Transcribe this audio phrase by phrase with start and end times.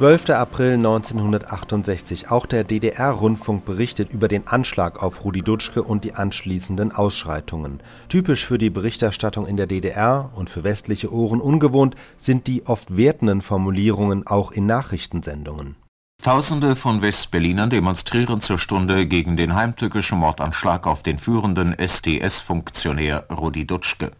[0.00, 0.30] 12.
[0.30, 2.30] April 1968.
[2.30, 7.82] Auch der DDR-Rundfunk berichtet über den Anschlag auf Rudi Dutschke und die anschließenden Ausschreitungen.
[8.08, 12.96] Typisch für die Berichterstattung in der DDR und für westliche Ohren ungewohnt sind die oft
[12.96, 15.76] wertenden Formulierungen auch in Nachrichtensendungen.
[16.22, 23.66] Tausende von Westberlinern demonstrieren zur Stunde gegen den heimtückischen Mordanschlag auf den führenden SDS-Funktionär Rudi
[23.66, 24.12] Dutschke.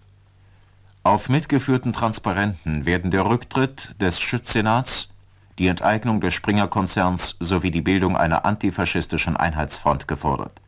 [1.04, 5.09] Auf mitgeführten Transparenten werden der Rücktritt des Schützenats,
[5.60, 10.60] die Enteignung des Springer-Konzerns sowie die Bildung einer antifaschistischen Einheitsfront gefordert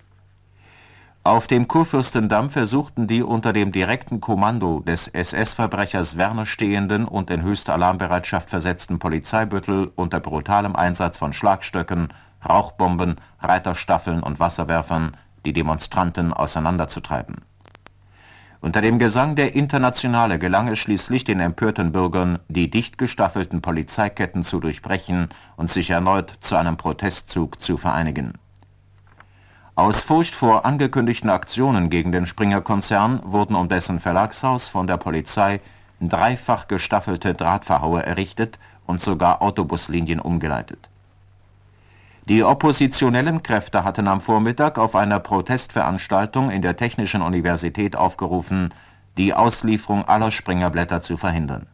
[1.24, 7.42] auf dem Kurfürstendamm versuchten die unter dem direkten Kommando des SS-Verbrechers Werner stehenden und in
[7.42, 12.12] höchste Alarmbereitschaft versetzten Polizeibüttel unter brutalem Einsatz von Schlagstöcken,
[12.44, 17.36] Rauchbomben, Reiterstaffeln und Wasserwerfern die Demonstranten auseinanderzutreiben.
[18.62, 24.42] Unter dem Gesang der Internationale gelang es schließlich den empörten Bürgern, die dicht gestaffelten Polizeiketten
[24.42, 28.32] zu durchbrechen und sich erneut zu einem Protestzug zu vereinigen
[29.74, 35.60] aus Furcht vor angekündigten Aktionen gegen den Springer-Konzern wurden um dessen Verlagshaus von der Polizei
[36.00, 40.90] dreifach gestaffelte Drahtverhaue errichtet und sogar Autobuslinien umgeleitet.
[42.28, 48.72] Die oppositionellen Kräfte hatten am Vormittag auf einer Protestveranstaltung in der Technischen Universität aufgerufen,
[49.16, 51.66] die Auslieferung aller Springerblätter zu verhindern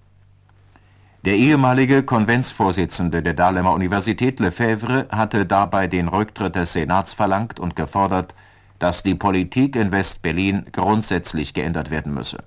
[1.25, 7.75] der ehemalige Konventsvorsitzende der Dahlemer Universität Lefebvre hatte dabei den Rücktritt des Senats verlangt und
[7.75, 8.35] gefordert,
[8.79, 12.39] dass die Politik in West-Berlin grundsätzlich geändert werden müsse.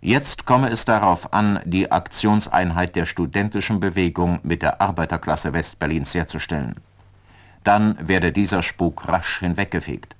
[0.00, 6.74] Jetzt komme es darauf an, die Aktionseinheit der studentischen Bewegung mit der Arbeiterklasse Westberlins herzustellen.
[7.64, 10.14] Dann werde dieser Spuk rasch hinweggefegt.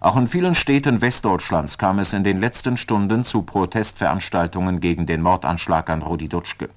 [0.00, 5.22] Auch in vielen Städten Westdeutschlands kam es in den letzten Stunden zu Protestveranstaltungen gegen den
[5.22, 6.70] Mordanschlag an Rudi Dutschke.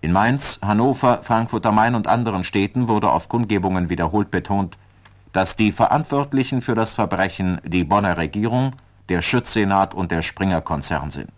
[0.00, 4.76] In Mainz, Hannover, Frankfurt am Main und anderen Städten wurde auf Kundgebungen wiederholt betont,
[5.32, 8.74] dass die Verantwortlichen für das Verbrechen die Bonner Regierung,
[9.08, 11.32] der Schützsenat und der Springer-Konzern sind.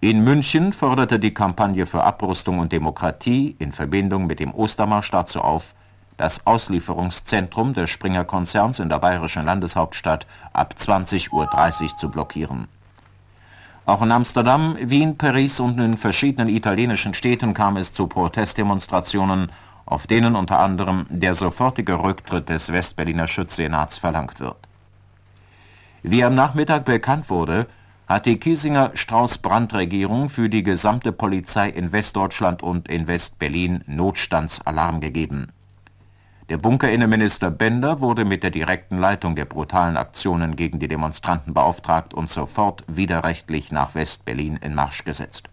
[0.00, 5.40] In München forderte die Kampagne für Abrüstung und Demokratie in Verbindung mit dem Ostermarsch dazu
[5.40, 5.74] auf,
[6.18, 12.68] das Auslieferungszentrum des Springer-Konzerns in der bayerischen Landeshauptstadt ab 20.30 Uhr zu blockieren.
[13.86, 19.50] Auch in Amsterdam, Wien, Paris und in verschiedenen italienischen Städten kam es zu Protestdemonstrationen,
[19.86, 24.58] auf denen unter anderem der sofortige Rücktritt des Westberliner Schutzsenats verlangt wird.
[26.02, 27.66] Wie am Nachmittag bekannt wurde,
[28.06, 35.52] hat die Kiesinger-Strauß-Brandt-Regierung für die gesamte Polizei in Westdeutschland und in West-Berlin Notstandsalarm gegeben
[36.48, 42.14] der Bunkerinnenminister Bender wurde mit der direkten Leitung der brutalen Aktionen gegen die Demonstranten beauftragt
[42.14, 45.48] und sofort widerrechtlich nach West-Berlin in Marsch gesetzt.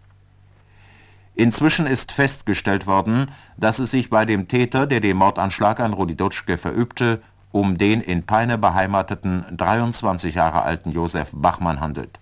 [1.34, 6.14] Inzwischen ist festgestellt worden, dass es sich bei dem Täter, der den Mordanschlag an Rudi
[6.14, 12.20] Dutschke verübte, um den in Peine beheimateten 23 Jahre alten Josef Bachmann handelt.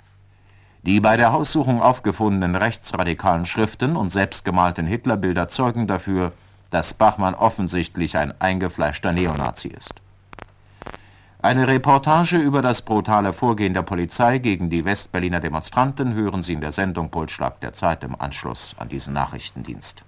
[0.84, 6.32] Die bei der Haussuchung aufgefundenen rechtsradikalen Schriften und selbstgemalten Hitlerbilder zeugen dafür,
[6.70, 9.94] dass Bachmann offensichtlich ein eingefleischter Neonazi ist.
[11.41, 16.60] Eine Reportage über das brutale Vorgehen der Polizei gegen die Westberliner Demonstranten hören Sie in
[16.60, 20.04] der Sendung Pulsschlag der Zeit im Anschluss an diesen Nachrichtendienst.